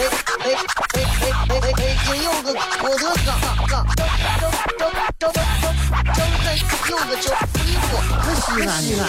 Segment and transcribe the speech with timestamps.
[0.00, 0.48] 哎哎
[0.94, 0.98] 哎
[1.50, 1.96] 哎哎！
[2.06, 3.28] 今有个郭德纲，
[3.68, 4.08] 张张
[4.78, 5.44] 张张张张
[6.88, 9.02] 有个叫李波，可西安西安。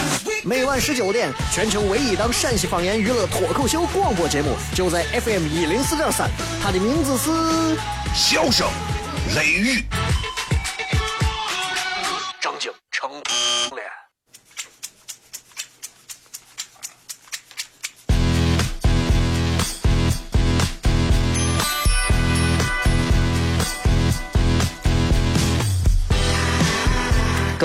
[0.44, 6.30] 每晚十九点，全球唯一档陕西方言娱乐脱口秀广播节目，就在 FM 一零四点三。
[6.62, 7.30] 它的名字是
[8.14, 8.68] 《笑声
[9.34, 9.86] 雷雨》。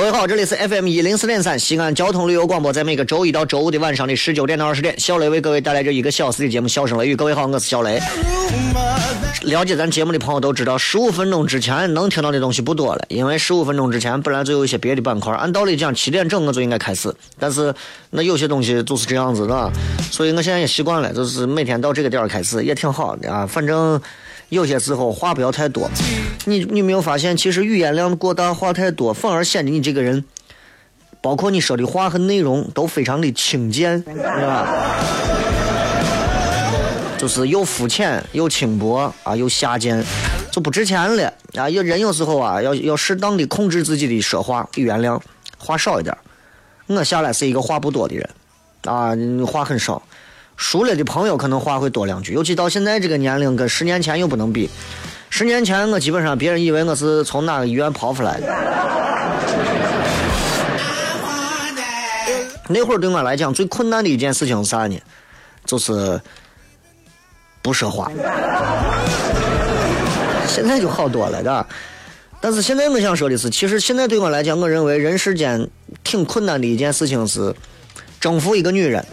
[0.06, 7.14] 位好，这里是 FM 一零四点三西安交通旅游广播，在每个周一到周五的晚上的十九点到二十点，小雷为各位带来这一个小时的节目《笑声雷雨》。
[7.16, 8.00] 各位好，我是小雷。
[9.42, 17.74] 了解咱节目的朋友都知道，十五分钟之前能听到的东西不多了，因为十五分钟之前本来就有一些别的板块，按道理讲七点整我就应该开始，但是
[18.10, 19.72] 那有些东西就是这样子的，
[20.12, 24.00] 所以我现在也习惯了，就是每天到这个点儿开始也挺好的啊，反正。
[24.48, 25.90] 有些时候话不要太多，
[26.44, 30.24] 你你没有发现，其实语言量过大，话太多，反而显得你这个人，
[31.20, 34.66] 包括你说的话和内容都非常的轻贱，对吧？
[37.18, 40.04] 就是又肤浅又轻薄啊，又下贱，
[40.52, 41.68] 就不值钱了啊！
[41.68, 45.20] 有人有时候啊，要要适当的控制自己的说话语言量，
[45.58, 46.16] 话少一点。
[46.86, 48.30] 我下来是一个话不多的人，
[48.84, 49.10] 啊，
[49.44, 50.00] 话很少。
[50.56, 54.68] 熟了的朋友可能话会多两句，尤其到现在这个年龄，跟十年前又不能比。
[55.28, 58.46] 十年前我基本上别人以为我是从哪个医院跑出来的。
[62.68, 64.98] 那会儿对我来讲最困难的一件事情是啥呢？
[65.64, 66.20] 就是
[67.62, 68.10] 不说话。
[70.48, 71.66] 现在就好多了，的。
[72.40, 75.68] 但是现在我想说的是，其实现在对我来讲，我认为人世间
[76.02, 77.54] 挺困难的一件事情是
[78.18, 79.04] 征服一个女人。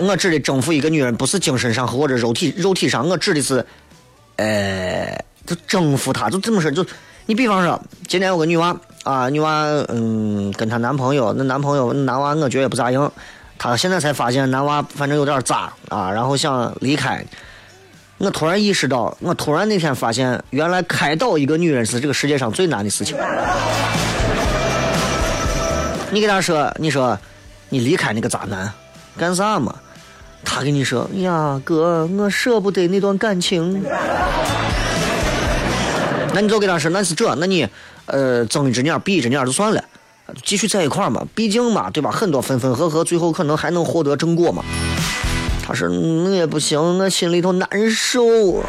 [0.00, 3.64] 我指的征服一个女人，不是精神上或者肉体肉体上，我指的是，
[4.36, 6.84] 呃，就征服她，就这么说，就
[7.26, 13.12] 你比方说，今天有个女娃啊，女娃嗯，跟她男朋友，那男朋友男娃我觉得也不咋样，
[13.58, 17.24] 她现在才发现男娃反正有点渣啊，然后想离开。
[18.18, 23.16] 我突然意识到，我突然那天发现，原来开导一个女人是这个世界上最难的事情。
[26.10, 27.16] 你给她说，你说，
[27.68, 28.72] 你离开那个渣男。
[29.18, 29.74] 干啥嘛？
[30.44, 33.82] 他跟你说呀，哥，我舍不得那段感情。
[36.32, 37.66] 那你就跟他说，那是这，那你
[38.06, 39.82] 呃睁一只眼闭一只眼就算了，
[40.44, 42.10] 继续在一块嘛，毕竟嘛，对吧？
[42.10, 44.62] 很多分分合合，最后可能还能获得正果嘛。
[45.66, 48.62] 他说那也不行，我心里头难受。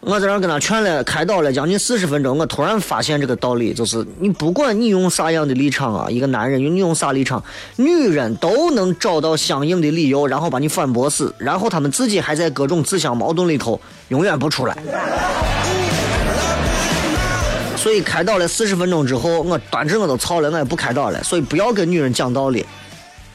[0.00, 7.42] 我在那跟他劝了、开导了将近四十分钟，我突然发现这个道理，就是你不管你用啥样的立场啊，一个男人用你用啥立场，
[7.74, 14.78] 女人都能找到相应的理由，然后把你反驳死，然后他们自己还在各种自相矛盾里头永远不出来。
[17.76, 21.20] 所以开导了四十分钟之后，我端着我都操了，我也不开导了。
[21.24, 22.64] 所以不要跟女人讲道理，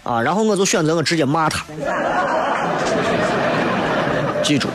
[0.01, 1.65] 啊，然后我就选择我直接骂她。
[4.41, 4.69] 记住。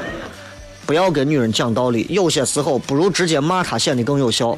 [0.89, 4.57] 不要跟女人讲道理，有些时候不如直接骂她显得更有效。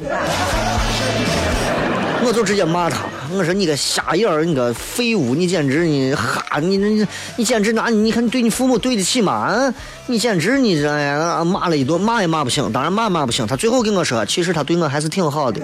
[2.23, 2.99] 我就直接骂她，
[3.33, 7.05] 我说你个瞎眼儿，你个废物，你简直你哈，你你
[7.35, 9.33] 你简直拿你你看你对你父母对得起吗？
[9.33, 9.73] 啊，
[10.05, 13.45] 你简直你这呀骂了一顿，骂也骂不醒，当然骂骂不醒。
[13.45, 15.59] 他最后跟我说，其实他对我还是挺好的，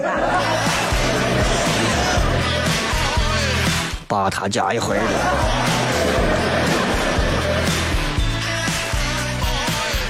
[4.06, 4.98] 把他家一回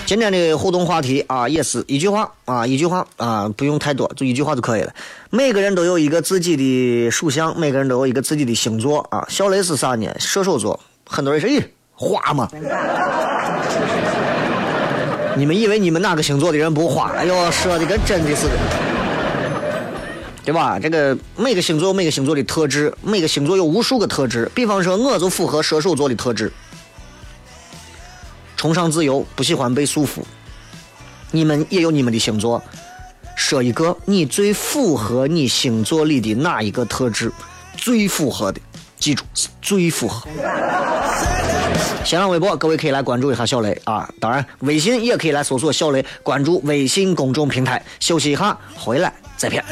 [0.09, 4.91] 今天的互动话题啊，也是一句话啊，一句话啊，不用太多，就一句话就可以了。
[5.29, 9.27] 每个人都有一个自己的属相，每个人都有一个自己的星座啊。
[9.29, 10.11] 小雷是啥呢？
[10.19, 10.81] 射手座。
[11.05, 11.63] 很多人说，咦，
[11.93, 12.49] 花吗？
[15.37, 17.11] 你们以为你们哪个星座的人不花？
[17.11, 18.55] 哎呦，说的跟真的似的，
[20.43, 20.79] 对吧？
[20.79, 24.51] 这个每个星座有每个星座的特质，每个星座有无数个特质。
[24.55, 26.51] 比方说，我就符合射手座的特质。
[28.59, 30.21] 崇尚自由，不喜欢被束缚。
[31.31, 32.61] 你们也有你们的星座，
[33.37, 37.33] 说一个你最符合你星座里的哪一个特质？
[37.77, 38.61] 最符合的，
[38.99, 40.29] 记住是最符合。
[42.05, 44.11] 新浪微博，各位可以来关注一下小雷啊！
[44.19, 47.81] 当然，微信也可以来搜索小雷，关注微信公众平台。
[48.01, 49.65] 休息一下，回来再片。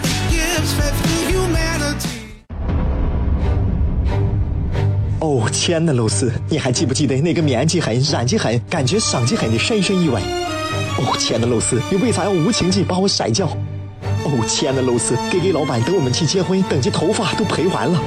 [5.20, 10.20] 哦，亲爱的露丝，你还记不记得那个面积狠、染技狠、感觉伤及狠的深深意外？
[10.98, 13.46] 哦，亲爱的露丝，你为啥要无情地把我甩掉？
[14.24, 17.98] 哦，亲爱的露丝，K K 老板等我们去结婚，等这头发都赔完了。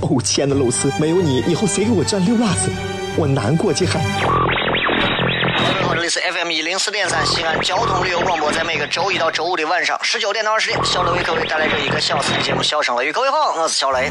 [0.00, 2.68] 哦，亲爱的露丝，没有你，以后谁给我赚溜辣子？
[3.16, 3.92] 我难过极了。
[3.92, 13.10] 各位好，这里是 FM 一零四点三西安交通旅游广播，在每个周一到周五的晚上十九点到二十点，小雷为各位带来这一个小时的节目《笑声雷雨》。
[13.12, 14.10] 各位好，我是小雷。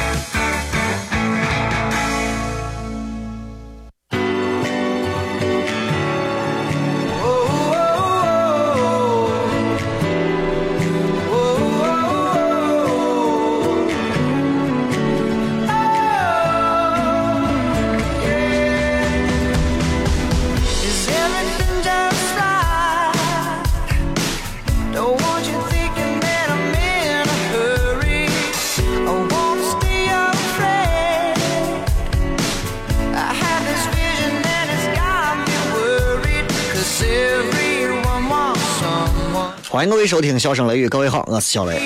[39.69, 41.81] 欢迎各位收听《笑声雷雨》，各位好，我是小雷。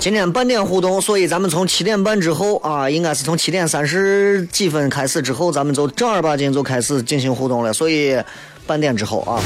[0.00, 7.72] 今天半点互动，所以咱们从七点半之后啊，应该是从七点三十几分开始之后，咱们就正儿八经就开始进行互动了。
[7.72, 8.20] 所以
[8.66, 9.38] 半点之后啊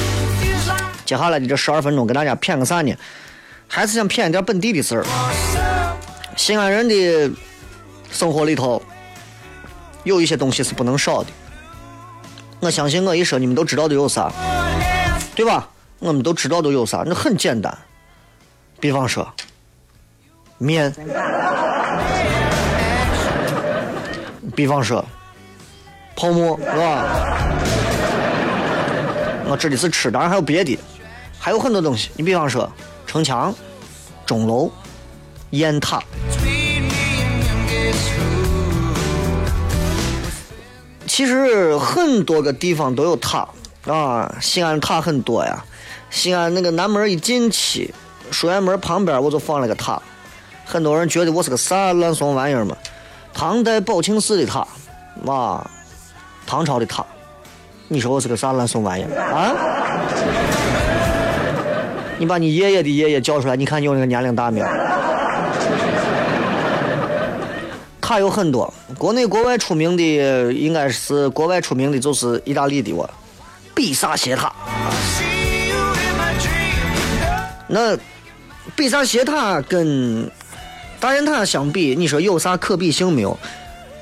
[1.04, 2.94] 接下来的这十二分钟，给大家谝个啥呢？
[3.66, 5.04] 还是想谝一点本地的事儿。
[6.36, 7.30] 西安人的
[8.10, 8.80] 生活里头
[10.04, 11.28] 有一些东西是不能少的。
[12.66, 14.28] 我相信我一说，你们都知道都有啥，
[15.36, 15.68] 对吧？
[16.00, 17.72] 我们都知道都有啥，那很简单。
[18.80, 19.32] 比方说，
[20.58, 20.92] 面。
[24.56, 25.04] 比方说，
[26.16, 27.04] 泡沫，是吧？
[29.46, 30.76] 我指的是吃，当然还有别的，
[31.38, 32.10] 还有很多东西。
[32.16, 32.68] 你比方说，
[33.06, 33.54] 城墙、
[34.26, 34.72] 钟楼、
[35.50, 36.02] 雁塔，
[41.16, 43.48] 其实很多个地方都有塔
[43.86, 44.30] 啊。
[44.38, 45.64] 西安塔很多呀。
[46.10, 47.94] 西安那个南门一进去，
[48.30, 49.98] 书院门旁边我就放了个塔，
[50.66, 52.76] 很多人觉得我是个啥乱怂玩意儿嘛。
[53.32, 54.68] 唐代宝庆寺的塔，
[55.24, 55.66] 哇，
[56.46, 57.02] 唐朝的塔，
[57.88, 59.56] 你说我是个啥乱怂玩意儿啊？
[62.18, 64.66] 你把你爷爷的爷爷叫出来，你看你有那个年龄大没有？
[68.06, 73.10] 塔有很多，国内国外出名的应该是国外出名的就是意大利的我，
[73.74, 74.52] 比萨斜塔。
[77.66, 77.98] 那
[78.76, 80.30] 比萨斜塔跟
[81.00, 83.36] 大雁塔相比，你说有啥可比性没有？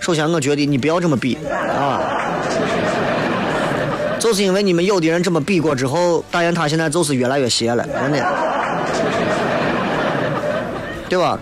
[0.01, 2.03] 首先，我觉得你不要这么比啊，
[4.21, 8.23] 就是因为你们有的人这么比过之后，大雁塔现在就是越来越斜了，真的，
[11.09, 11.39] 对吧？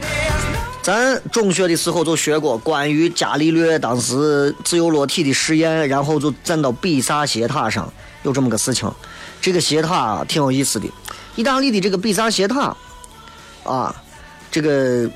[0.82, 7.91] 咱中学的时候就学过关于伽利略当时自由落体的实验，然后就站到比萨斜塔上，
[8.24, 8.93] 有这么个事情。
[9.41, 10.89] 这个斜塔挺有意思的，
[11.36, 12.77] 意大利的这个比萨斜塔，
[13.62, 13.94] 啊，
[14.51, 15.08] 这个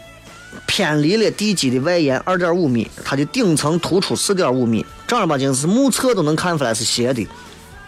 [0.66, 7.26] 偏离了地基的外沿二点五米，它的顶层突出四点五米，正儿八经是目测都能看出来是斜的，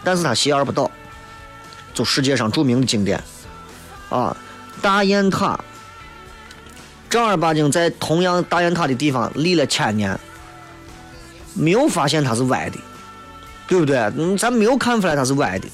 [0.03, 0.91] 但是它斜而不倒，
[1.95, 3.23] 就世界上著名的景点，
[4.09, 4.37] 啊，
[4.83, 5.61] 大雁塔。
[7.09, 10.19] 正儿八经在同样大雁塔的地方立了千年，
[11.55, 12.79] 没有发现它是歪的，
[13.67, 13.97] 对不对？
[14.17, 15.69] 嗯，咱没有看出来它是歪的。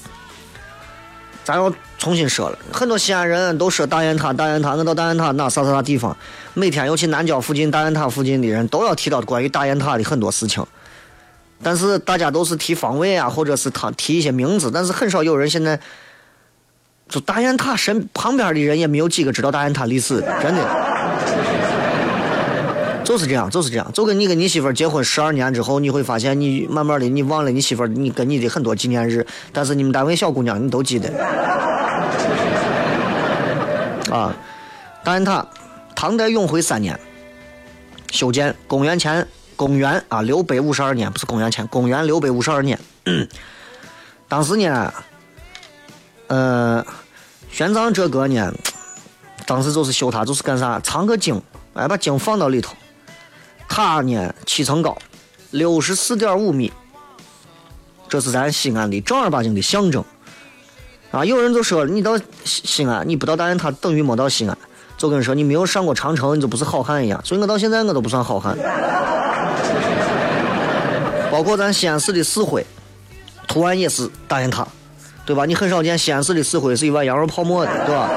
[1.43, 6.15] 咱要重新说了，很多西安人都说大雁塔，大雁塔，我到大雁塔哪啥啥啥地方，
[6.55, 10.65] 每天尤其南郊附近、大雁塔附近的人都要提到关于大雁塔的很多事情。
[11.61, 15.79] 但是大家都是提方位啊，或者是他提一些名字，但是很少有人现在
[17.07, 20.84] 就大雁塔身旁边的人也没有几个知道大雁塔历史的，真的。
[23.05, 31.09] 就是这样，就是这样，就跟你跟你媳妇结婚十二年之后，你会发现你慢慢的你忘了你媳妇，你跟你的很多纪念日，但是你们单位小姑娘你都记得。
[34.11, 34.35] 啊，
[35.03, 35.45] 大雁塔，
[35.95, 36.99] 唐代永徽三年
[38.11, 42.79] 修建，公元前公元啊六百五十二年，不是公元前，公元六百五十二年。
[44.27, 44.93] 当时呢，
[46.27, 46.85] 呃，
[47.51, 48.51] 玄奘这个呢，
[49.45, 50.79] 当时就是修它，就是干啥？
[50.79, 51.41] 藏个经，
[51.73, 52.75] 哎，把经放到里头。
[53.67, 54.97] 塔呢，七层高，
[55.51, 56.71] 六十四点五米，
[58.07, 60.03] 这是咱西安的正儿八经的象征。
[61.11, 64.57] 啊，有人就说你到西西安，你不到大雁塔等于没到西安。
[64.97, 67.19] 就跟说，你没有上过长城，你就不是好汉一样。
[67.25, 68.57] 所以我到现在我都不算好汉。
[71.29, 72.65] 包括咱西安市的市徽，
[73.45, 74.65] 图案也是大雁塔，
[75.25, 75.45] 对吧？
[75.45, 78.09] 你很少见西安市的市徽是一碗羊肉泡馍的，对吧？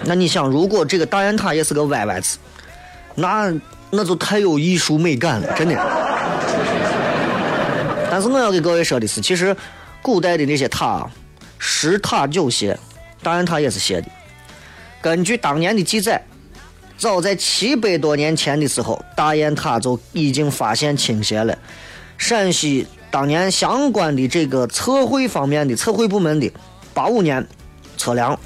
[0.06, 2.38] 那你想，如果这个大雁塔也是个歪歪字，
[3.14, 3.52] 那
[3.90, 5.74] 那就太有艺术美感了，真的。
[8.10, 9.56] 但是我要给各位说的是，其实
[10.02, 11.08] 古代的那些塔，
[11.58, 12.78] 十塔九斜，
[13.22, 14.08] 大雁塔也是斜的。
[15.00, 16.22] 根据当年的记载，
[16.96, 21.56] 早在七百多年前的时候，大雁塔就已经发现倾斜了。
[22.16, 26.50] 陕西当年相关的这个测绘方面的测绘部门的
[26.92, 27.44] 八五年
[27.96, 28.38] 测量，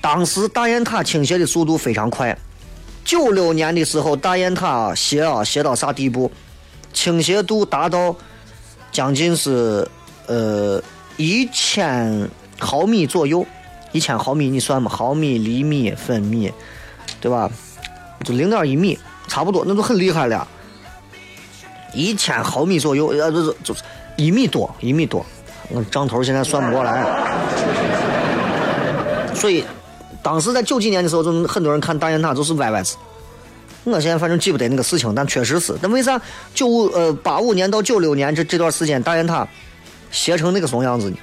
[0.00, 2.36] 当时大雁塔倾斜的速度非常快。
[3.06, 6.30] 九六年的时候，大雁塔斜啊斜到啥地步？
[6.92, 8.14] 倾斜度达到
[8.90, 9.86] 将近是
[10.26, 10.82] 呃
[11.16, 13.46] 一千毫米左右。
[13.92, 14.90] 一千毫米你算嘛？
[14.90, 16.52] 毫米、厘米、分米，
[17.20, 17.48] 对吧？
[18.24, 18.98] 就零点一米，
[19.28, 20.46] 差不多，那就很厉害了。
[21.94, 23.82] 一千毫米左右，呃，就是就是
[24.16, 25.24] 一米多，一米多。
[25.70, 27.06] 我账头现在算不过来。
[29.32, 29.64] 所以，
[30.26, 32.96] 当时在九几年的时候，就很多人看大雁塔就是歪歪子。
[33.84, 35.72] 我现在反正记不得那个事情，但确实是。
[35.80, 36.20] 但为啥
[36.52, 39.46] 九五呃八五年到九六年这这段时间大雁塔
[40.10, 41.16] 斜成那个怂样子呢？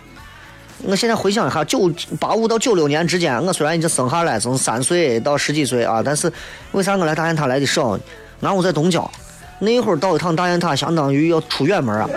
[0.83, 6.31] 我现在回想一下，九八五到九六年之间，我虽然已经生下来，从三岁到十几岁啊，但是
[6.71, 7.99] 为啥我来大雁塔来的少？
[8.39, 9.11] 俺我在东郊，
[9.59, 12.07] 那会儿到一趟大雁塔，相当于要出远门啊。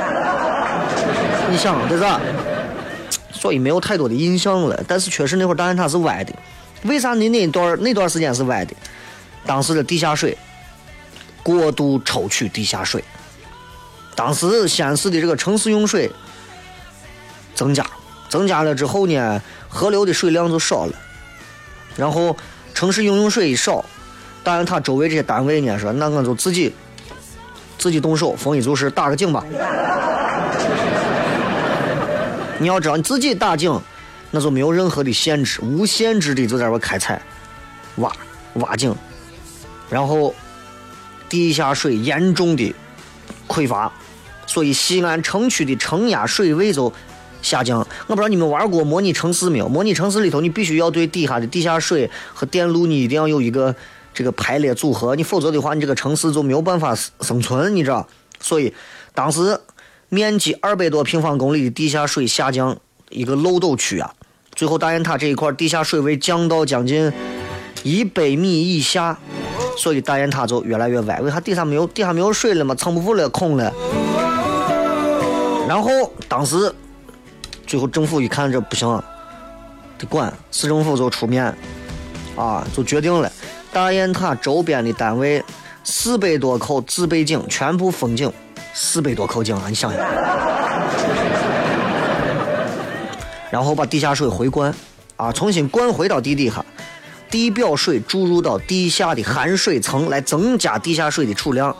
[1.50, 2.20] 你想对吧？
[3.32, 4.80] 所以没有太多的印象了。
[4.86, 6.32] 但是确实那会儿大雁塔是歪的。
[6.82, 8.74] 为啥你那段那段时间是歪的？
[9.44, 10.36] 当时的地下水
[11.42, 13.02] 过度抽取地下水，
[14.14, 16.10] 当时西安市的这个城市用水
[17.54, 17.86] 增加。
[18.28, 20.92] 增加了之后呢，河流的水量就少了，
[21.96, 22.36] 然后
[22.74, 23.84] 城市饮用水一少，
[24.42, 26.74] 当然他周围这些单位呢说，那我就自己
[27.78, 29.44] 自己动手，丰衣足食，打个井吧。
[32.58, 33.80] 你要知道，你自己打井，
[34.36, 37.22] 那就没有任何的限制，无限制的就在这开采、
[37.96, 38.12] 挖、
[38.56, 38.94] 挖井，
[39.88, 40.34] 然后
[41.26, 42.74] 地下水严重的
[43.48, 43.90] 匮乏，
[44.46, 46.92] 所以西安城区的承压水位就。
[47.42, 47.78] 下降，
[48.08, 49.68] 我不知道你们玩过模拟城市没有？
[49.68, 53.72] 模拟城市里头，你必须要对底下的地下水和电路，你一定要有一个
[54.12, 58.08] 这个排列组合，你否则的话，你这个城市就没有办法生存，你知道？
[58.40, 58.74] 所以
[59.14, 59.60] 当时
[60.08, 62.76] 面积二百多平方公里的地下水下降
[63.10, 64.12] 一个漏斗区啊，
[64.56, 67.12] 最后大雁塔这一块地下水位降到将近
[67.84, 69.16] 一百米以下，
[69.78, 71.20] 所以大雁塔就越来越歪。
[71.20, 72.74] 为啥底下没有底下没有水了嘛？
[72.74, 73.72] 撑不住了，空了。
[75.68, 76.74] 然后当时。
[77.66, 79.02] 最后政府一看这不行，
[79.98, 81.52] 得管，市政府就出面，
[82.36, 83.28] 啊，就决定了，
[83.72, 85.44] 大雁塔周边的单位
[85.82, 88.32] 四百多口自备井全部封井，
[88.72, 90.00] 四百多口井啊，你想想，
[93.56, 94.74] 然后把地下水回灌，
[95.16, 96.62] 啊，重新灌回到地底下，
[97.30, 101.74] 地表水注入到地下的含水层来增加地下水的储量，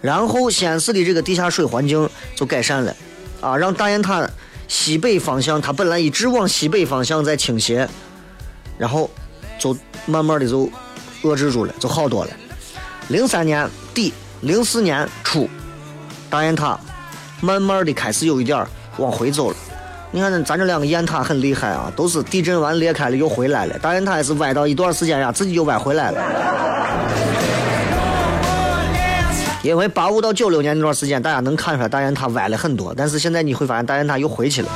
[0.00, 2.96] 然后西安市的这个地下水环境就改善了，
[3.40, 4.28] 啊，让大雁塔。
[4.66, 7.88] 西北方向，它本来一直往西北方向在倾斜，
[8.76, 9.08] 然后
[9.56, 10.68] 就慢慢的就
[11.22, 12.30] 遏制住了，就好多了。
[13.06, 15.48] 零三年底，零四年初，
[16.28, 16.76] 大雁塔
[17.40, 19.56] 慢慢的开始有一点往回走了。
[20.12, 23.78] 你看咱这两个雁塔很厉害啊，都是地震完裂开了又回来了。
[23.78, 26.20] 大雁塔也是歪到一段时间呀，自己就歪回来了。
[29.62, 34.68] 因为八五到九六年那段时间，大家能看出来大雁塔歪了很多，但是现在你会发现大雁塔又回去了。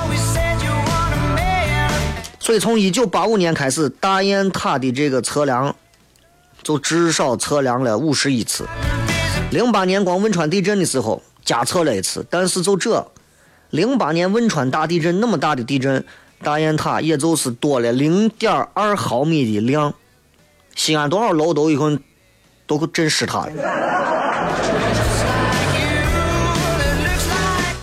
[2.39, 5.75] 所以从一九八五年开始，大雁塔的这个测量
[6.63, 8.65] 就至少测量了五十一次。
[9.51, 13.05] 零八年光汶川地震的时候加测了一次，但是就这，
[13.75, 16.05] 零八年汶川大地震那么大的地震，
[16.45, 19.93] 大雁塔也就是多了零点二毫米的量。
[20.77, 21.99] 西安多少楼都一共
[22.69, 23.53] 都震湿塌了。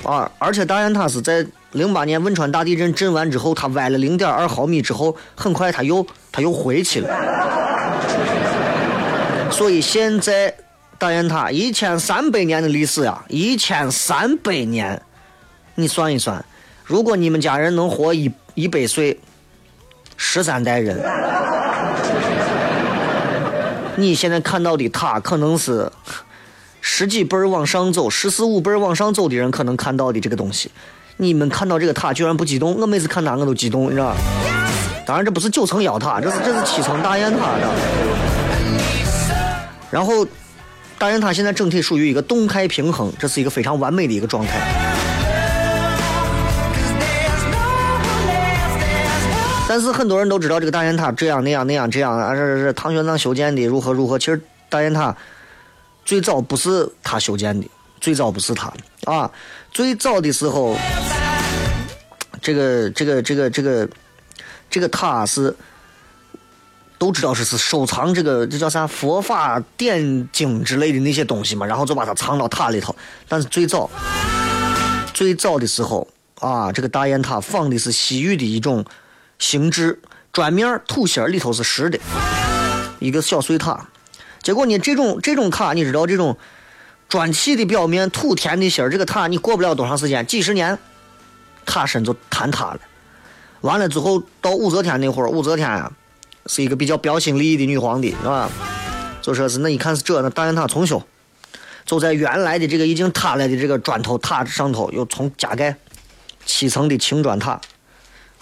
[0.05, 0.31] 啊！
[0.39, 7.09] 而且大雁塔是在零八年汶川大地震震完之后，它歪了零点二毫米之后，很快它又它又回去了。
[9.51, 10.55] 所以现在
[10.97, 15.01] 大雁塔一千三百年的历史呀，一千三百年，
[15.81, 16.43] 你算一算，
[16.85, 19.19] 如果你们家人能活一一百岁，
[20.15, 21.01] 十三代人，
[23.97, 25.91] 你现在看到的塔可能是。
[26.83, 30.71] 十几辈儿往上走，十四五辈儿往上走的人可能看到的这个东西，
[31.17, 34.15] 你们看到这个塔居然不激动，我每次看它我都激动，你知道？
[35.05, 37.69] 当然这不是九层妖塔，这是这是七层大雁塔的。
[39.91, 40.25] 然后
[40.97, 44.90] 大雁塔现在整体属于一个动态平衡，这是一个非常完美的一个状态。
[49.73, 54.19] 但是很多人都知道这个大雁塔这样那样那样这样啊，这是唐玄奘修建的，如何如何。
[54.19, 55.15] 其实大雁塔
[56.03, 57.65] 最早不是他修建的，
[58.01, 58.69] 最早不是他
[59.05, 59.31] 啊，
[59.71, 60.75] 最早的时候，
[62.41, 63.89] 这个这个这个这个
[64.69, 65.55] 这个塔是
[66.97, 72.93] 都知道是是收藏这个这叫啥佛法典经之类的那些东西嘛，然后就把它藏到塔里头。
[73.25, 73.89] 但是最早
[75.13, 76.05] 最早的时候
[76.41, 78.83] 啊，这个大雁塔仿的是西域的一种。
[79.41, 79.99] 形制
[80.31, 81.99] 砖面土心里头是实的，
[82.99, 83.87] 一个小碎塔。
[84.43, 86.37] 结果呢，这种这种塔，你知道这种
[87.09, 90.77] 砖砌的表面土填的心这个塔你过不了多长时间，几十年，
[91.65, 92.79] 塔身就坍塌了。
[93.61, 95.91] 完了之后，到武则天那会儿，武则天啊
[96.45, 98.47] 是一个比较标新立异的女皇帝，是吧？
[99.23, 101.01] 就说是那一看是这，那大雁塔重修，
[101.83, 105.75] 就在原来的这个已经塌了的这个砖头塔上头又重加盖
[106.45, 107.59] 七层的青砖塔。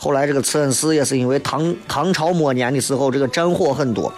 [0.01, 4.11] 后来这个慈恩寺也是因为唐唐朝末年的时候，这个战火很多，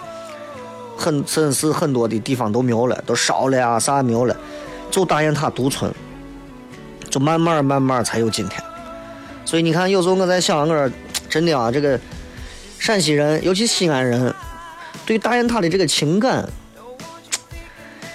[0.96, 4.36] 很慈恩寺很多的地方都没有了，都烧了呀，啥没有了，
[4.92, 5.92] 就大雁塔独存，
[7.10, 8.62] 就慢慢慢慢才有今天。
[9.44, 10.88] 所以你看，有时候我在想，我说
[11.28, 11.98] 真的啊，这个
[12.78, 14.32] 陕西人，尤其西安人，
[15.04, 16.48] 对大雁塔的这个情感，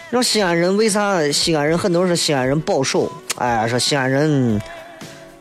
[0.09, 1.29] 让西安人为啥？
[1.33, 4.61] 西安人很多人说西安人保守，哎，说西安人。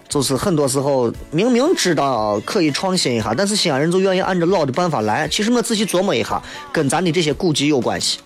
[0.09, 5.27] 就是很多时候明明知道可以创新一下，但是西安人就愿意按照老的办法来。
[5.29, 6.41] 其实我仔细琢磨一下，
[6.73, 8.19] 跟咱的这些古迹有关系。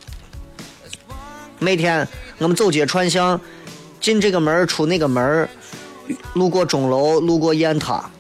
[1.59, 2.07] 每天
[2.39, 3.41] 我们走街串巷，
[4.01, 5.49] 进这个门出那个门
[6.35, 8.11] 路过钟楼，路过雁塔，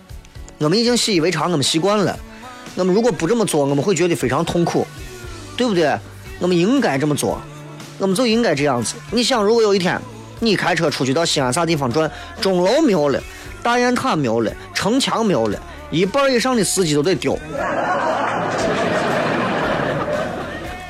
[0.59, 2.18] 我们已经习以为常，我们习惯了。
[2.77, 4.87] 我们如果不这么做，我们会觉得非常痛苦，
[5.57, 5.99] 对不对？
[6.38, 7.40] 我们应该这么做，
[7.99, 8.94] 我们就应该这样子。
[9.11, 10.01] 你想，如果有一天
[10.38, 13.23] 你开车出去到西安啥地方转，钟楼没有了。
[13.62, 15.59] 大雁塔没有了，城墙没有了，
[15.90, 17.38] 一半以上的司机都得丢，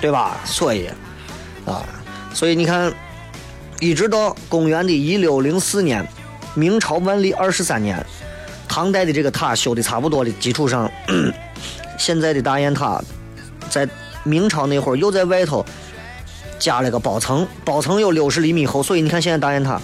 [0.00, 0.38] 对吧？
[0.44, 0.88] 所以，
[1.66, 1.85] 啊，
[2.33, 2.92] 所以你看，
[3.80, 6.06] 一直到公元的一六零四年，
[6.54, 8.04] 明朝万历二十三年，
[8.68, 10.90] 唐代的这个塔修的差不多的基础上，
[11.98, 13.02] 现在的大雁塔，
[13.68, 13.88] 在
[14.22, 15.64] 明朝那会儿又在外头
[16.59, 19.80] 加了个包层，包层有六十厘米厚，所以你看现在大雁塔。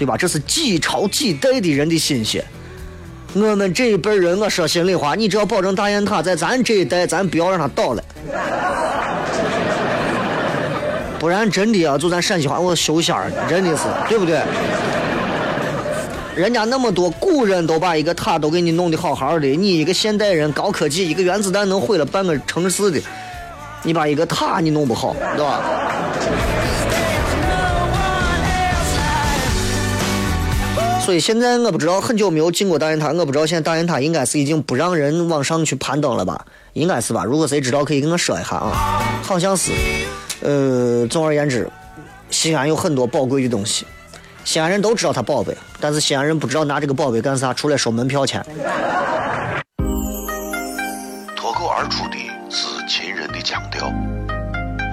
[0.00, 0.16] 对吧？
[0.16, 2.42] 这是几朝几代的人的心血。
[3.34, 8.02] 我们这一辈人，我说心里话，你只要保证大雁塔在咱这一代，咱不要让它倒了。
[11.18, 14.40] 不然真的啊，就咱陕西话，我修仙儿，真的是，对不对？
[16.34, 22.98] 人家那么多古人都把一个塔都给你弄得好好的，你一个现代人，高科技，一个原子弹能毁了半个城市的，
[23.82, 25.60] 你把一个塔你弄不好，对吧？
[31.10, 36.46] 所以现在我不知道，很久没有进过大雁塔，我不知道现在大雁塔应该是已经不让人往上去攀登了吧？
[36.74, 37.24] 应该是吧？
[37.24, 39.20] 如果谁知道，可以跟我说一下啊。
[39.24, 39.72] 好像是。
[40.42, 41.68] 呃，总而言之，
[42.30, 43.84] 西安有很多宝贵的东西，
[44.44, 48.40] 西安人都知道它宝贝，但是西安人不知道拿这个宝贝干啥，除了收门票钱。
[51.34, 52.16] 脱口而出的
[52.48, 53.92] 是秦人的腔调，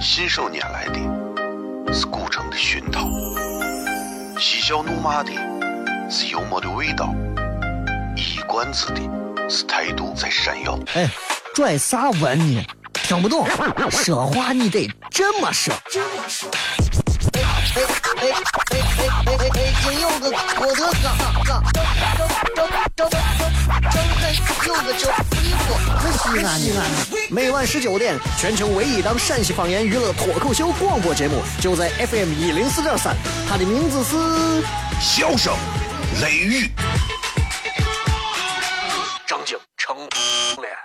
[0.00, 3.08] 信手拈来的是古城的熏陶，
[4.40, 5.30] 嬉笑怒骂的。
[6.10, 7.14] 是幽默的味道，
[8.16, 9.00] 一冠子的
[9.48, 10.78] 是态度在闪耀。
[10.94, 11.06] 哎，
[11.54, 12.64] 拽啥文呢？
[12.94, 13.46] 听不懂，
[13.90, 15.74] 说话你得这么说。
[15.74, 16.00] 哎
[17.34, 17.42] 哎
[17.74, 17.84] 哎
[18.16, 18.32] 哎哎
[18.96, 19.50] 哎哎！
[19.52, 21.86] 北京有个郭德纲，张张
[22.56, 23.20] 张张张
[24.66, 25.12] 有个叫
[26.12, 26.80] 西安西安。
[27.30, 33.14] 每晚十九点，全球唯一档陕西方言娱乐脱口秀广播节目，就在 FM 一零四点三，
[33.46, 34.16] 它的名字是
[35.00, 35.52] 《笑声》。
[36.20, 36.72] 雷雨，
[39.26, 40.76] 张景成脸。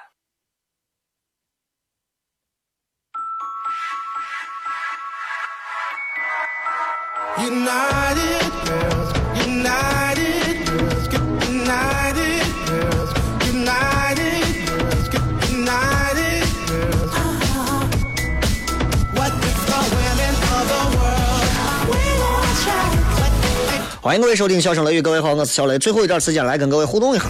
[24.03, 25.79] 欢迎各位收听《笑声雷雨》，各位好，我是小雷。
[25.79, 27.23] 最后一点时间来跟各位互动一下，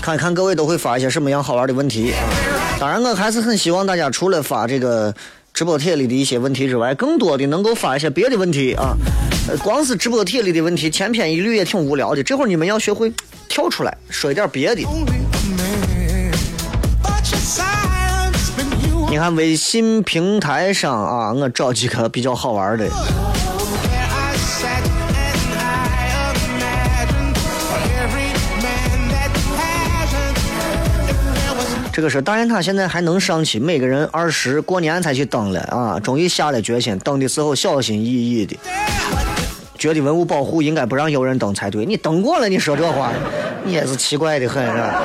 [0.00, 2.12] 看看各位都会发一些什么样好玩的问题。
[2.78, 5.12] 当然，我还是很希望大家除了发这个。
[5.52, 8.94] 直播帖里的一些问题之外，更多的能够发一些别的问题啊。
[9.64, 12.22] 光是直播帖里的问题，千篇一律也挺无聊的。
[12.22, 13.12] 这会儿你们要学会
[13.48, 14.82] 跳出来，说一点别的。
[19.10, 22.86] 你看微信平台上啊，我找几个比较好玩的。
[32.00, 36.00] 这个是大雁塔现在还能上去，每个人二十过年才去登了啊！
[36.00, 38.58] 终于下了决心，登的时候小心翼翼的，
[39.76, 41.84] 觉得文物保护应该不让游人登才对。
[41.84, 43.12] 你登过了，你说这话，
[43.64, 45.02] 你也是奇怪的很，是吧？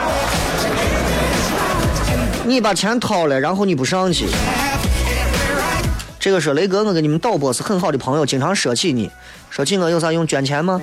[2.46, 4.28] 你把钱掏了，然后你不上去。
[6.18, 9.12] 这个说雷哥，我跟你们导播是很好的朋友，经常说起你，
[9.50, 10.26] 说起我有啥用？
[10.26, 10.82] 捐钱吗？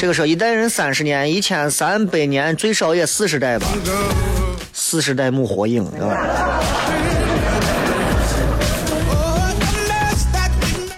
[0.00, 3.66] 这个说一代人三十年，一千三百年，最少也四十代吧，
[4.72, 6.62] 四十代木火影，对吧？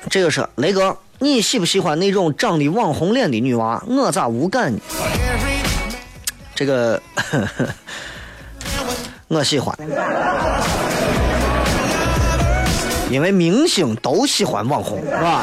[0.09, 3.83] 这个是雷哥，你喜不喜欢那种长得网红脸的女娃？
[3.88, 4.79] 我咋无感呢？
[6.55, 7.03] 这个
[9.27, 9.77] 我喜欢，
[13.11, 15.43] 因为明星都喜欢网红，是吧？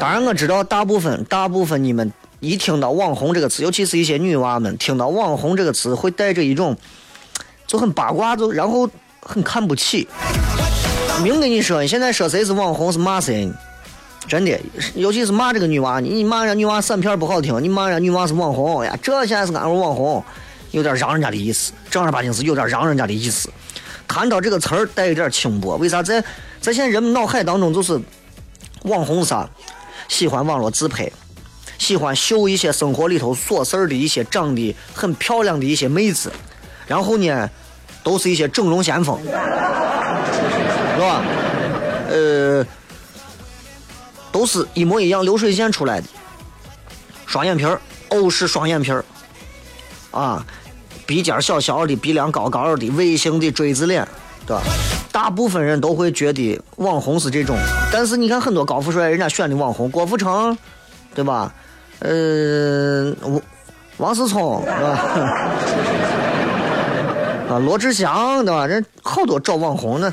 [0.00, 6.76] 当然我知道，大部分大部分你们一听到“网红”这个词，尤其是一些女娃们听到“网红”这个词，会带着一种
[7.66, 8.88] 就很八卦，就然后
[9.20, 10.06] 很看不起。
[11.20, 13.52] 明跟你说，你现在说谁是网红是骂谁，
[14.28, 14.56] 真的，
[14.94, 20.22] 尤其是骂这个女娃，你骂人家女娃散片不好听，你骂人家女娃是网红呀，这现在是俺们网红，
[20.70, 23.50] 有点让人家的意思，正儿八经是有点让人家的意思。
[24.06, 26.20] 谈到这个词儿带有点轻薄，为啥在
[26.60, 28.00] 在现在人们脑海当中就是
[28.84, 29.48] 网红啥？
[30.08, 31.10] 喜欢网络自拍，
[31.78, 36.32] 喜欢秀一些生活里头琐事儿的一些长得很漂亮的一些妹子，
[36.86, 37.48] 然后呢，
[38.02, 39.30] 都是一些整容先锋，是
[40.98, 41.22] 吧？
[42.10, 42.66] 呃，
[44.32, 46.06] 都是一模一样流水线出来的，
[47.26, 49.04] 双眼皮儿，欧式双眼皮儿，
[50.10, 50.44] 啊，
[51.06, 54.08] 鼻尖小小的，鼻梁高高的，微型的锥子脸，
[54.48, 54.62] 对吧？
[55.12, 57.54] 大部分人都会觉得网红是这种，
[57.92, 60.56] 但是你看很多高富帅，人家选的网红，郭富城，
[61.14, 61.52] 对吧？
[61.98, 63.40] 呃，王
[63.98, 64.88] 王思聪，对吧？
[67.50, 68.66] 啊，罗志祥，对吧？
[68.66, 70.10] 人好多找网红呢，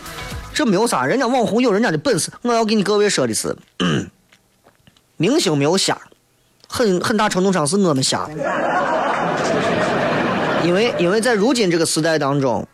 [0.54, 2.30] 这没有啥，人家网红有人家的本事。
[2.42, 3.56] 我要给你各位说的是，
[5.16, 5.98] 明星没有瞎，
[6.68, 8.28] 很很大程度上是我们瞎，
[10.64, 12.68] 因为因为在如今这个时代当中。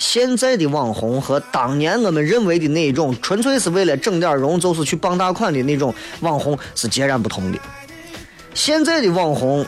[0.00, 7.58] 现在的网红和当年我们认为的那一种纯粹是为了整点容，就是去傍大款的那种网红是截然不同的。
[8.54, 9.64] 现在的网红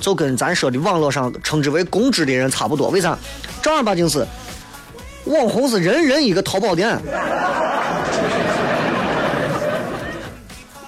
[0.00, 3.18] 就跟咱说的网络上称之为公知的人差不多，为啥？
[3.60, 4.24] 正儿八经是
[5.24, 6.96] 网红是人人一个淘宝店。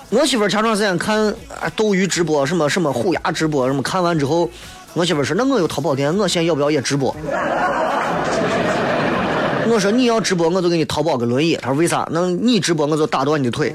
[0.09, 1.35] 我媳妇前段时间看
[1.75, 4.49] 斗鱼直播，什么什么虎牙直播，什么看完之后，
[4.95, 7.15] 我媳妇说：“那我有淘宝店，我现在要不要也直播？”
[9.77, 11.55] 我说你要直播，我就给你淘宝个轮椅。
[11.61, 12.09] 他说为啥？
[12.11, 13.75] 那你直播我就打断你的腿。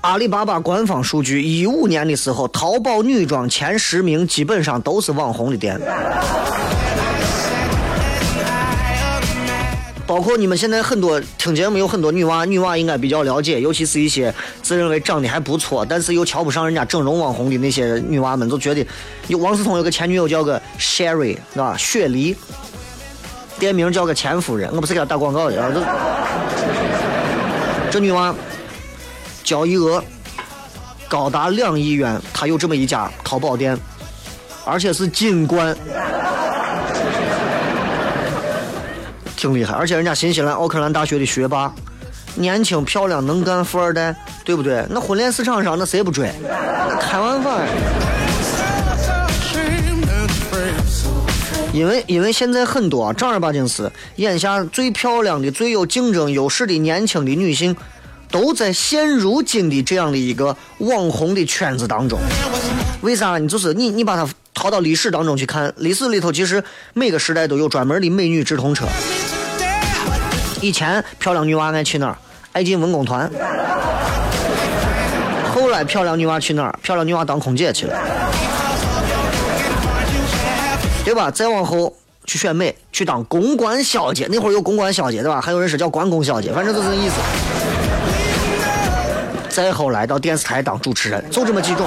[0.00, 5.78] 阿里巴巴官方数据，一五年的时候，淘宝女装前十名基本上都是网红的店。
[10.12, 18.86] 包括你们现在很多听节目有很多女娃，女娃应该比较了解，尤其是一些自认为长得还不错，但是又瞧不上人家整容网红的那些女娃们，就觉得
[19.28, 21.74] 有王思聪有个前女友叫个 Sherry，是吧？
[21.78, 22.36] 雪梨，
[23.58, 25.82] 店名叫个钱夫人，我不是给她打广告的，这
[27.92, 28.34] 这女娃
[29.42, 30.04] 交易额
[31.08, 33.74] 高达两亿元，她有这么一家淘宝店，
[34.66, 35.74] 而且是金冠。
[39.42, 41.74] 挺厉害，而且人家新西兰奥克兰大学的学霸，
[42.36, 44.86] 年轻漂亮能干富二代，对不对？
[44.88, 46.30] 那婚恋市场上那谁不追？
[46.44, 47.50] 那开玩笑。
[51.72, 57.74] 因为因为现在很多正儿八经是眼下最漂亮的、最有竞争优势的年轻的女性，
[58.30, 62.16] 都在现如今的这样的一个网红的圈子当中。
[63.00, 63.38] 为啥？
[63.38, 66.62] 你就是你你把它淘到历史当中去看，历史里头其实
[66.94, 68.86] 每个时代都有专门的美女直通车。
[70.62, 72.16] 以前漂亮女娃爱去哪儿？
[72.52, 73.28] 爱进文工团。
[75.52, 76.78] 后来漂亮女娃去哪儿？
[76.80, 77.98] 漂亮女娃当空姐去了，
[81.04, 81.28] 对吧？
[81.32, 81.92] 再往后
[82.26, 84.28] 去选美，去当公关小姐。
[84.30, 85.40] 那会儿有公关小姐，对吧？
[85.40, 87.16] 还有人是叫关公小姐，反正就是那意思。
[89.48, 91.86] 再后来到电视台当主持人，就这么几种。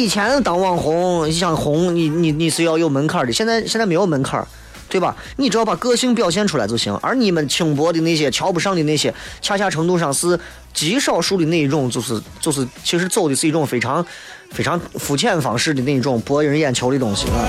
[0.00, 4.48] 以前当网红，你想红，你你你是要有门槛的，现在现在没有门槛儿，
[4.88, 5.14] 对吧？
[5.36, 6.96] 你只要把个性表现出来就行。
[7.02, 10.40] 而你们轻薄的那些、瞧不上的那些，恰恰程度上是
[10.72, 14.04] 极少数的那一种，就是就是，其实走的是一种非常
[14.52, 17.44] 非常肤浅方式的那种博人眼球的东西啊。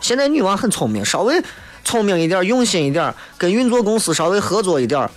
[0.00, 1.40] 现在女娃很聪明，稍微
[1.84, 5.08] 聪明一点，用心一点，跟运作公司稍微合作一点，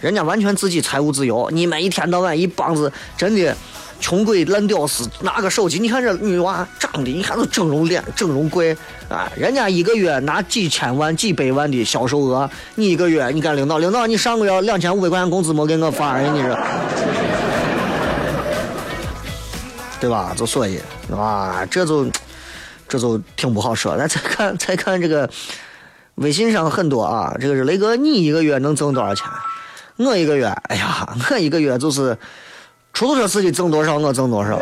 [0.00, 1.48] 人家完全自己财务自由。
[1.50, 3.56] 你们一天到晚一帮子真的
[4.02, 8.76] 穷鬼烂屌丝，拿个手机，你看这女娃长得，你看都整容脸、整容怪
[9.08, 9.30] 啊！
[9.36, 16.32] 人家一个月拿几千万、几百万的销售额，你一个月，你看领导，领导你上个月两千五百块钱工资没给我发呀？
[16.32, 16.58] 你这，
[20.00, 20.34] 对吧？
[20.36, 20.80] 就所以
[21.16, 22.10] 啊，这就
[22.88, 23.96] 这就挺不好说。
[23.96, 25.30] 咱再看再看这个
[26.16, 29.24] 微信上很多啊，这个是雷哥，你一个月能挣多少钱？
[29.98, 32.18] 我一个月，哎呀，我一个月就是
[32.92, 34.60] 出租车司机挣多少，我挣多少，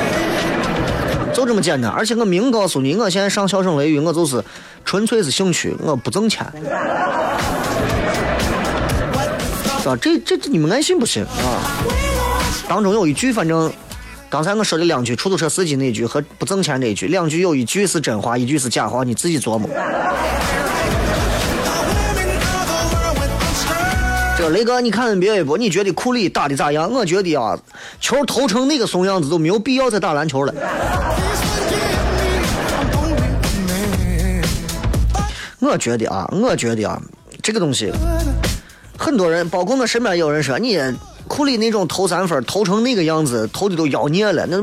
[1.34, 1.90] 就这么简单。
[1.90, 4.42] 而且我明告诉你，我现在上笑声雷雨，我就是
[4.84, 6.46] 纯粹是兴趣，我不挣钱。
[9.82, 9.96] 是吧？
[10.00, 11.60] 这这这你们爱信不信啊？
[12.68, 13.72] 当中有一句，反正
[14.28, 19.68] 刚才我说的两句，出租车司机那句和不挣钱那一句，两句有一句是真话，一句是假话，你自己琢磨。
[24.40, 25.58] 这雷哥，你看 NBA 不？
[25.58, 26.90] 你觉得库里打的咋样？
[26.90, 27.58] 我觉得啊，
[28.00, 30.54] 球投成那个怂样子都没有必要再打篮球了。
[35.58, 36.98] 我觉得啊，我觉得啊，
[37.42, 37.92] 这个东西，
[38.96, 40.80] 很多人，包括我身边有人说，你
[41.28, 44.46] 库里那种投三分投成那个样子，投的都妖孽了。
[44.46, 44.56] 那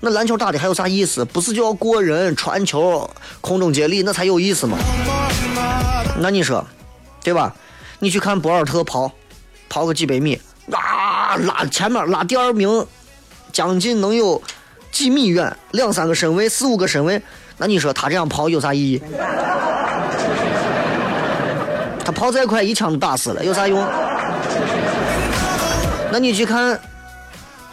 [0.00, 1.24] 那篮球打的还有啥意思？
[1.24, 3.08] 不是就要过人、传球、
[3.40, 4.76] 空中接力，那才有意思吗？
[6.18, 6.62] 那你说，
[7.22, 7.54] 对吧？
[7.98, 9.10] 你去看博尔特跑，
[9.68, 10.40] 跑个几百米，
[10.72, 12.86] 啊，拉前面拉第二名，
[13.52, 14.42] 将近能有
[14.90, 17.20] 几米远，两三个身位，四五个身位。
[17.56, 19.02] 那你说他这样跑有啥意义？
[22.04, 23.82] 他跑再快，一枪都打死了，有啥用？
[26.12, 26.78] 那你去看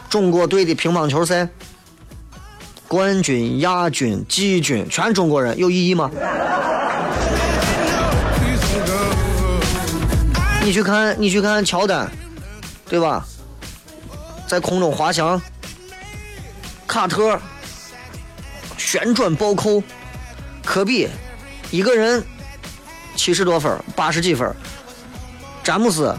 [0.10, 1.48] 中国队的乒乓球赛，
[2.88, 6.10] 冠军、亚军、季军全中国人，有意义吗？
[10.64, 12.10] 你去看，你去看乔丹，
[12.88, 13.26] 对吧？
[14.48, 15.42] 在空中滑翔，
[16.88, 17.40] 卡特
[18.78, 19.82] 旋转暴扣，
[20.64, 21.10] 科比
[21.72, 22.24] 一个人
[23.16, 24.54] 七十多分，八十几分，
[25.64, 26.16] 詹姆斯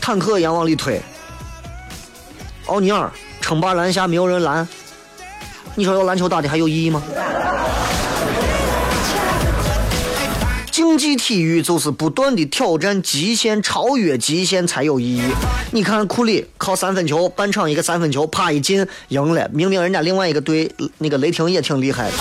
[0.00, 1.00] 坦克一样往里推，
[2.66, 4.66] 奥尼尔称霸篮下没有人拦，
[5.74, 7.02] 你说这篮球打的还有意义吗？
[10.96, 15.22] 竞技体育就是不断的挑战极限，超越极限才有意义。
[15.72, 19.46] 你看库里靠三分球，半场一个三分球，啪一进赢了。
[19.52, 22.14] 明明人家另外一个队那个雷霆也挺厉害的，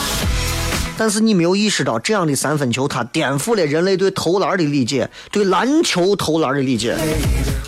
[0.97, 6.97] 但是你没有意识到这样的三分球，它颠覆了人类对投篮的理解，对篮球投篮的理解。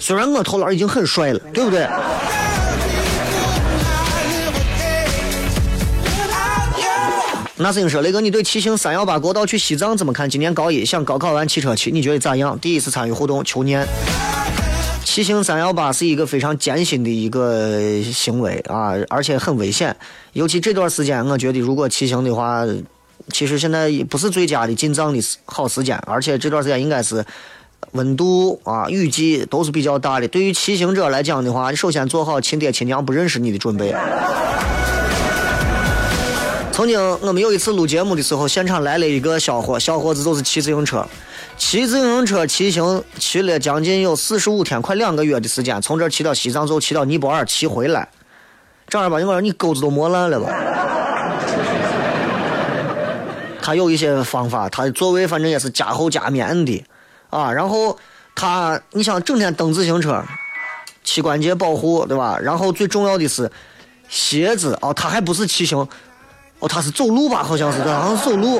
[0.02, 1.88] 虽然我投篮已经很帅了，对不对？
[7.60, 10.30] 那是你说，雷哥，你对骑行三幺八国道去西藏怎么看？
[10.30, 12.58] 今年高一，想高考完骑车去，你觉得咋样？
[12.60, 13.84] 第一次参与互动，求念。
[15.04, 17.82] 骑行三幺八是一个非常艰辛的一个
[18.14, 19.96] 行为啊，而且很危险。
[20.34, 22.64] 尤其这段时间，我觉得如果骑行的话，
[23.34, 27.26] 其实现在不是最佳的进藏的好时间，而且这段时间应该是
[27.94, 30.28] 温度啊、雨季都是比较大的。
[30.28, 33.96] 对于骑行者来讲的话，你首先做好亲爹亲娘不认识你的准备。
[36.78, 41.04] 曾经我们有一次录节目的时候，现场来了一个小伙，小伙子就是骑自行车，
[41.58, 48.08] 骑自行车骑行骑了将近有四十五天，快两个月的时间，从这儿骑到西藏，就骑到尼泊尔，骑回来。
[48.88, 50.54] 正儿八经我说你钩子都磨烂了吧？
[53.60, 56.86] 他有一些方法，他的座位反正也是加厚加棉的，
[57.32, 57.98] 啊，然后
[58.36, 60.24] 他你想整天蹬自行车，
[61.04, 62.38] 膝关节保护对吧？
[62.40, 63.52] 然后最重要的是
[64.08, 65.88] 鞋子哦，他还不是骑行。
[66.60, 67.44] 哦，他是走路吧？
[67.44, 68.60] 好像是，好像是走路。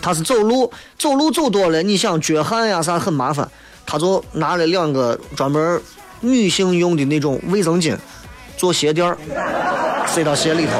[0.00, 3.46] 他是走路，走路走多了，你想脚汗呀啥很麻烦，
[3.84, 5.80] 他就拿了两个专门
[6.20, 7.96] 女性用的那种卫生巾，
[8.56, 9.18] 做鞋垫儿，
[10.06, 10.72] 塞到鞋里头，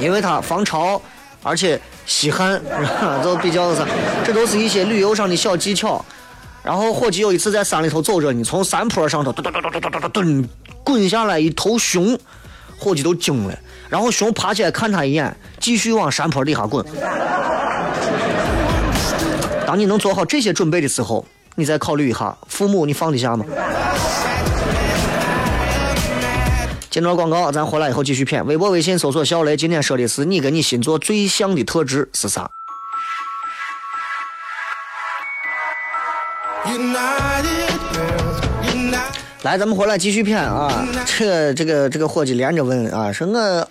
[0.00, 1.00] 因为它防潮，
[1.42, 2.60] 而且吸汗，
[3.22, 3.86] 都比较啥，
[4.24, 6.04] 这都是一些旅游上的小技巧。
[6.64, 10.44] 然后伙计有一次在山里头走着，你从山坡上头噔噔噔噔噔噔噔噔
[10.82, 12.18] 滚下来一头熊，
[12.78, 13.58] 伙计都惊了，
[13.88, 16.84] 然后熊爬起来看他一眼，继续往山坡底下滚。
[19.66, 23.44] 当你能做好这些准备的时候，你再考虑一下，父母你放得下吗？
[26.88, 28.46] 进段广告，咱回来以后继续骗。
[28.46, 32.50] 微博、微信搜索“小雷”，今天说的是你跟你星座最像的特质是啥？
[39.46, 40.84] 来，咱们回来继续骗啊！
[41.04, 43.68] 这个这个这个伙计连着问啊，说我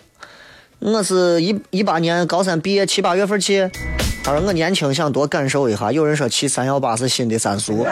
[0.80, 3.70] 我是一一八年高三毕业七八月份去，
[4.24, 5.92] 他说我年轻想多感受一下。
[5.92, 7.86] 有人说骑三幺八是新的三俗，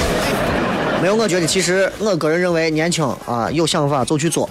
[1.02, 4.48] 没有，我觉得其实我个人认为年轻啊有想法就去做，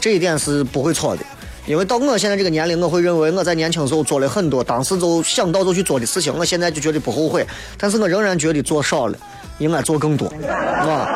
[0.00, 1.22] 这一点是不会错的。
[1.66, 7.44] 因为到我现在这个年龄，我会认为我在年轻时候做了很多当时就想到就去做的事情，我现在就觉得不后悔，
[7.76, 9.18] 但是我仍然觉得做少了，
[9.58, 11.08] 应该做更多，啊。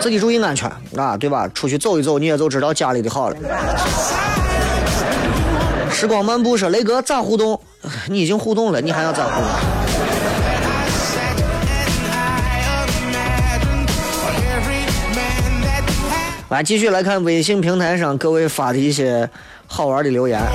[0.00, 1.48] 自己注意安全啊，对吧？
[1.52, 3.36] 出去走一走，你也就知道家里的好了。
[5.90, 7.60] 时光漫步说：“雷哥咋互动？
[8.06, 9.50] 你已经互动了，你还要咋互动？”
[16.50, 19.28] 来，继续来看微信平台上各位发的一些
[19.66, 20.46] 好玩的留言啊。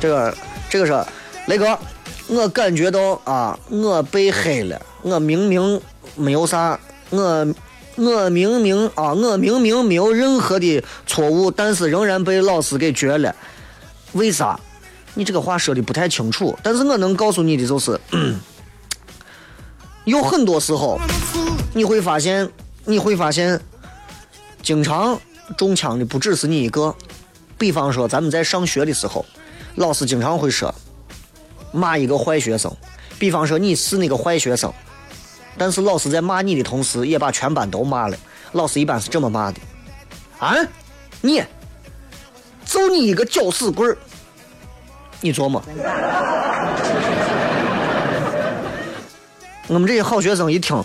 [0.00, 0.34] 这个
[0.70, 1.04] 这个是
[1.46, 1.76] 雷哥，
[2.26, 5.80] 我感觉到啊，我被黑了，我明明
[6.16, 6.78] 没有啥，
[7.10, 7.54] 我
[7.96, 13.34] 我明明啊，我明明没有任何的错误，但是仍然被老师给撅了，
[14.12, 14.58] 为啥？
[15.14, 18.00] 你这个话说的不太清楚，但是我能告诉你的就是，
[20.04, 20.98] 有很多时候
[21.72, 22.50] 你会发现，
[22.84, 23.60] 你会发现，
[24.62, 25.20] 经常
[25.56, 26.94] 中枪的不只是你一个。
[27.56, 29.24] 比方说，咱们在上学的时候，
[29.76, 30.74] 老师经常会说
[31.74, 32.72] 骂一个坏学生，
[33.18, 34.72] 比方说你是那个坏学生，
[35.58, 38.16] 但是老师在骂你的同时，也把全班都骂了。
[38.52, 39.58] 老师一般是这么骂的：
[40.38, 40.54] 啊，
[41.20, 41.42] 你，
[42.64, 43.98] 揍你一个搅屎棍儿，
[45.20, 45.60] 你琢磨。
[49.66, 50.80] 我们这些好学生一听，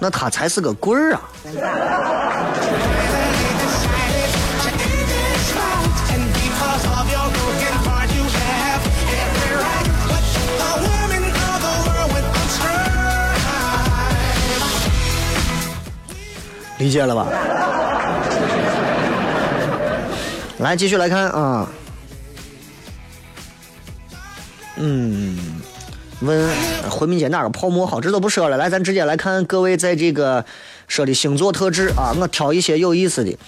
[0.00, 1.20] 那他才是个棍儿啊！
[16.78, 17.26] 理解了吧？
[20.58, 21.68] 来，继续来看啊。
[24.76, 25.38] 嗯，
[26.20, 26.50] 问
[26.90, 28.56] 回民街哪个泡沫好，这都不说了。
[28.56, 30.44] 来，咱直接来看各位在这个
[30.88, 33.38] 说的星座特质啊，我挑一些有意思的。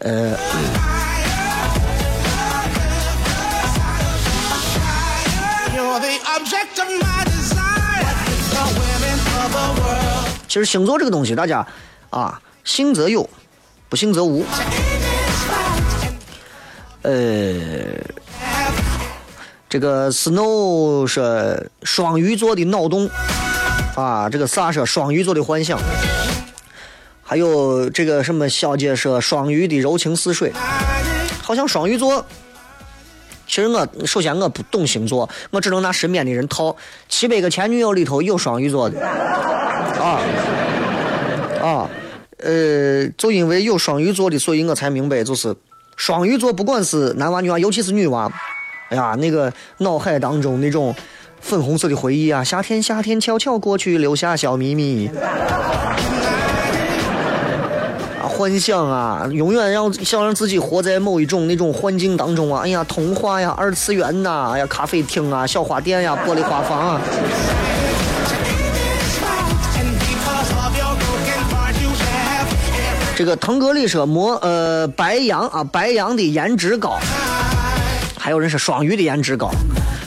[0.00, 0.36] 呃，
[10.46, 11.66] 其实星座这个东西，大家
[12.10, 12.40] 啊，
[12.70, 13.28] 信则有，
[13.88, 14.44] 不信则无。
[17.02, 17.10] 呃，
[19.68, 23.10] 这个 Snow 说双鱼座的脑洞
[23.96, 25.80] 啊，这个啥说双鱼座的幻想，
[27.24, 30.52] 还有这个什么小姐说双鱼的柔情似水，
[31.42, 32.24] 好像双鱼座。
[33.48, 36.76] 其实我首先我不懂星座，我只能拿身边的人套。
[37.08, 40.22] 七百个前女友里头有双鱼座的，啊
[41.60, 41.90] 啊，
[42.42, 45.54] 呃，就因为有双鱼座的，所以我才明白，就是
[45.96, 48.32] 双鱼座不管是男娃女娃，尤其是女娃，
[48.88, 50.94] 哎呀，那个脑海当中那种
[51.40, 55.08] 粉红色的回忆啊，夏天夏天悄悄过去，留下小秘密。
[58.20, 62.62] 啊，幻想啊，永远让想让自己活在某一种那种环境当中啊！
[62.64, 67.00] 哎呀，童话呀，二次元呐、哎呀，咖啡厅啊，小花店呀，玻璃花房啊，
[73.20, 76.98] 这个腾格里说魔呃白羊啊，白羊的颜值高，
[78.18, 79.50] 还有人说双鱼的颜值高。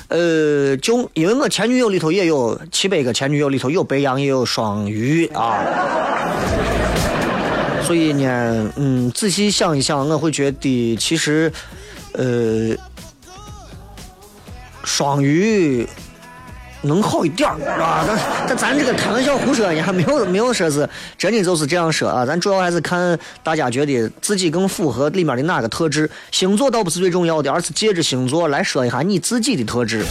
[0.08, 5.60] 呃，就因为我前女友里头也有七百个前女友里头有白羊也有双鱼啊，
[7.84, 11.54] 所以呢，嗯，仔细想一想，我会觉得其实，
[12.14, 12.76] 呃，
[14.84, 15.88] 双鱼
[16.84, 18.20] 能好一点儿啊，但
[18.50, 26.10] 但咱这个开玩笑胡说，也还没有没有说是真的就是这样说啊，咱主要还是看大家觉得自己更符合里面的哪个特质。
[26.32, 30.06] 星座倒不是最重要的，而是借着星座来说一下你自己的特质。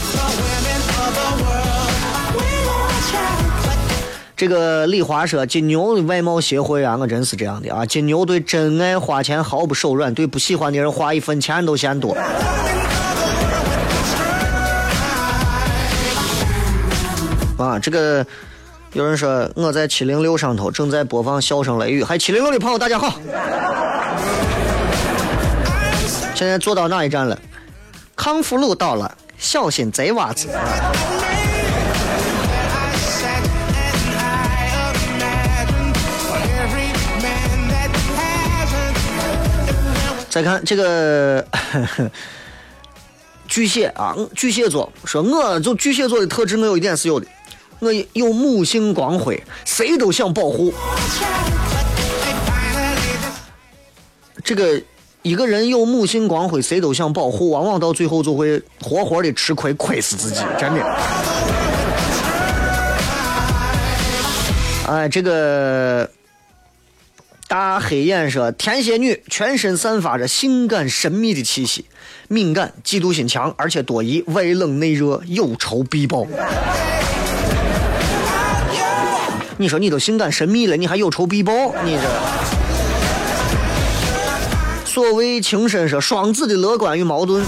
[4.35, 12.17] 这个李华说，金牛的外貌协会啊，我真是这样的啊，金牛对真爱花钱毫不手软，对不喜欢的人花一分钱都嫌多。
[17.63, 18.27] 啊，这个
[18.93, 23.19] 有人说我在七零六上头正在播放笑声雷雨，还七零六的朋友大家好。
[26.35, 27.39] 现在坐到哪一站了？
[28.17, 30.49] 康复路到了，小心贼娃子。
[40.29, 41.47] 再看这个
[43.47, 47.27] 巨蟹啊，巨蟹座说，我就巨蟹座的特质，我有一点是有的。
[47.83, 50.73] 我有母性光辉，谁都想保护。
[54.45, 54.81] 这个
[55.23, 60.97] 一个人有母性光辉，谁都想保护，往往到最后就会活活的吃亏，亏死自己，真的。
[64.87, 66.09] 哎，这个
[67.49, 71.87] 大黑眼说，天蝎女全身散发着性感神秘的气息，
[72.29, 76.25] 敏感、嫉妒心强，而且多疑，外冷内热，有仇必报。
[79.59, 81.53] 你说你都性感神秘了，你还有仇必报？
[81.85, 82.03] 你这。
[84.85, 87.45] 所谓情深说双子的乐观与矛盾。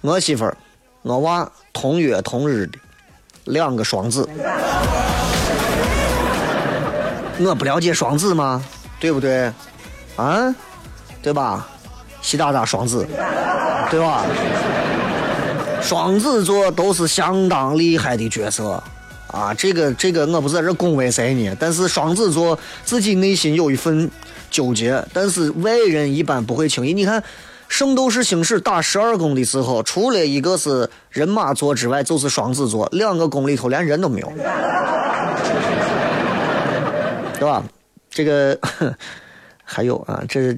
[0.00, 0.56] 我媳妇儿，
[1.02, 2.78] 我娃同月同日的，
[3.44, 4.28] 两个双子。
[7.38, 8.62] 我不了解双子吗？
[9.00, 9.52] 对不对？
[10.16, 10.54] 啊，
[11.22, 11.66] 对吧？
[12.20, 13.06] 习大大双子，
[13.90, 14.24] 对吧？
[15.80, 18.80] 双子座都是相当厉害的角色
[19.32, 19.52] 啊！
[19.54, 21.56] 这个这个，我不是在这恭维谁呢？
[21.58, 24.08] 但是双子座自己内心有一份
[24.50, 26.92] 纠结，但是外人一般不会轻易。
[26.92, 27.20] 你看
[27.66, 34.32] 《圣斗士星矢》打十二宫的时候，除了一个是人马座之外，就是双子座，两个宫里头连人都没有。
[37.38, 37.64] 对吧？
[38.10, 38.56] 这个
[39.64, 40.54] 还有啊，这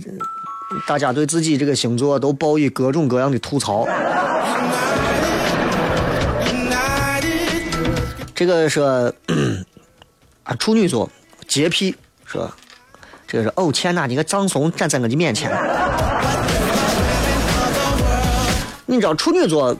[0.88, 3.86] 大家对自己这个星座都报以各种各样的吐槽。
[8.44, 9.10] 这个说
[10.44, 11.08] 啊，处女座
[11.48, 12.46] 洁癖说，
[13.26, 15.50] 这个是哦天哪，你个葬送站在我的面前。
[18.84, 19.74] 你知道处女座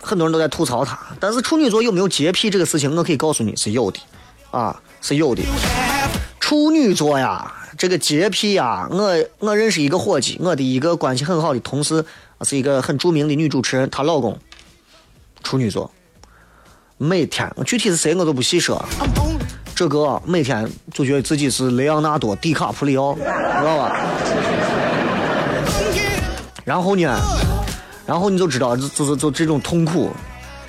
[0.00, 3.98] 很多人都在吐槽他，但是处女座有没有洁癖这个事情，我可以告诉你是有的，
[4.52, 5.42] 啊，是有的。
[6.38, 12.04] 处女座呀，这个洁癖呀，我我认识一个伙计，我的一个关系很好的同事，
[12.42, 14.38] 是一个很著名的女主持人，她老公
[15.42, 15.90] 处女座，
[16.98, 18.84] 每天具体是谁我都不细说，
[19.72, 23.22] 这个每天就觉得自己是雷昂纳多·迪卡普里奥，知
[23.64, 23.96] 道吧？
[26.64, 27.16] 然后呢，
[28.04, 30.10] 然后你就知道，就就就这种痛苦，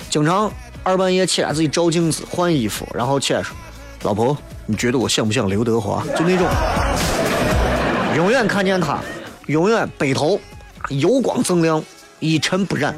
[0.08, 0.50] 经常
[0.84, 3.54] 二半夜起来自己照镜子换衣服，然后起来说，
[4.02, 4.36] 老婆。
[4.66, 6.00] 你觉得我像不像刘德华？
[6.16, 6.46] 就那种，
[8.14, 9.00] 永远看见他，
[9.46, 10.40] 永远背头，
[10.90, 11.82] 油光锃亮，
[12.20, 12.94] 一尘不染，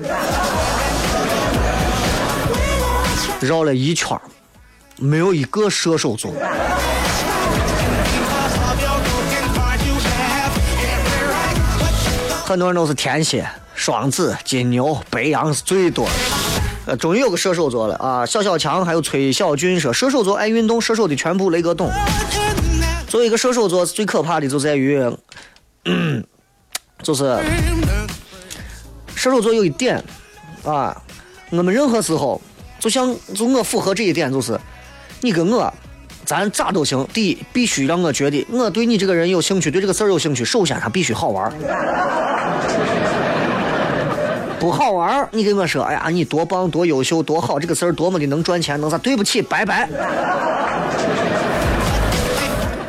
[3.46, 4.18] 绕了一圈
[4.96, 6.32] 没有一个射手座。
[12.44, 16.12] 很多人都是天蝎、双子、金牛、白羊是最多的。
[16.84, 18.26] 呃，终于有个射手座了啊！
[18.26, 21.90] 小小强还有崔小俊说，射手座爱运动，射手的全部雷哥懂。
[23.08, 25.00] 作为一个射手座，最可怕的就在于，
[27.02, 27.38] 就是
[29.14, 30.02] 射手座有一点
[30.64, 31.00] 啊，
[31.50, 32.42] 我们任何时候，
[32.82, 34.58] 就像就我符合这一点，就是
[35.20, 35.72] 你跟我，
[36.24, 37.06] 咱咋都行。
[37.14, 40.44] 第一，必须让我觉得我对你这个人有兴趣，对这个事儿有兴趣。
[40.44, 41.52] 首先，他必须好玩。
[44.58, 48.98] 不好玩你跟我说，哎呀，你多棒，多优秀，多好，这个事儿多么的能赚钱，能啥？
[48.98, 49.88] 对不起，拜拜。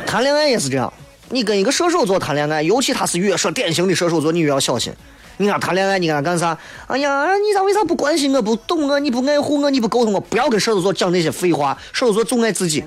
[0.08, 0.92] 谈恋爱也是这样，
[1.30, 4.92] 你跟一个射手座谈恋爱，尤其他是越说典型的射手座，你越要小心。
[5.38, 6.58] 你跟他谈恋爱，你跟他干啥？
[6.88, 10.20] 哎呀，你咋为啥不关心我，不懂我，你不爱护我，你不沟通我？
[10.20, 12.84] 不要跟射手座讲那些废话，射手座总爱自己。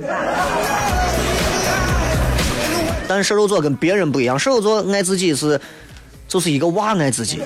[3.09, 5.61] 但射手座跟别人不一样，射手座爱自己是，
[6.29, 7.41] 就是一个娃爱自己。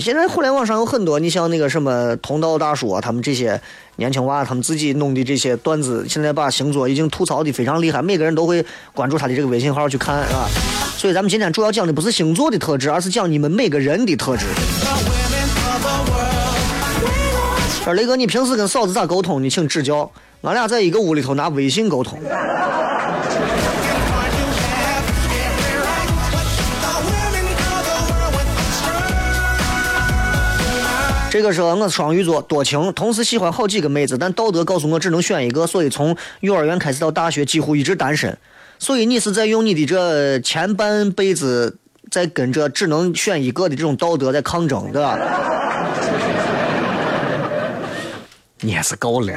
[0.00, 3.60] 现在互联网上有很多，你像那个什么同道大叔啊，他们这些
[3.96, 10.48] 年轻娃，他们自己弄的这些段子，现在把星座已经吐槽的非常厉害，每个人都会关注他的这个微信号去看，是吧？
[10.96, 14.46] 所以咱们今天主要讲的不是星座的特质，而是讲你们每个人的特质。
[17.84, 19.42] 说雷哥，你平时跟嫂子咋沟通？
[19.42, 20.10] 你请指教。
[20.42, 22.18] 俺俩在一个屋里头拿微信沟通。
[31.30, 38.36] 这个说我是双鱼座，多情，同时喜欢好几个妹子，但道德告诉我只能选一个，所以从幼儿园开始到大学几乎一直单身。
[38.80, 41.78] 所以你是在用你的这前半辈子
[42.10, 45.16] 在跟着只能选一个的这种道德在抗争，对吧？
[48.58, 49.32] 你也是够了。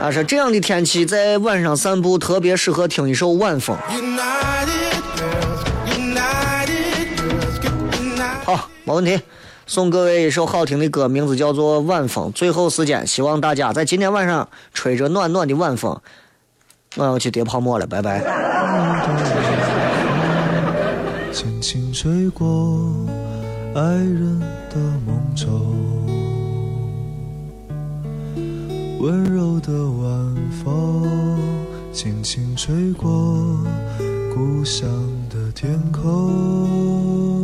[0.00, 3.76] 啊，说这样的天气在晚上散步特别适合听一首晚风。
[8.44, 9.20] 好，没问题。
[9.66, 12.28] 送各位一首好听的歌，名字叫做《晚风》。
[12.32, 15.98] 最后时间，希望大家在今天晚上吹着暖暖的晚风，
[16.96, 18.20] 我要去叠泡沫了，拜拜。
[21.32, 22.46] 轻轻吹过
[23.74, 24.76] 爱人的
[25.06, 25.48] 梦中，
[29.00, 31.38] 温柔的晚风
[31.90, 33.08] 轻轻吹过
[34.34, 34.86] 故乡
[35.30, 37.43] 的天空。